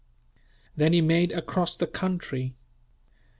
[0.75, 2.55] Then he made across the country.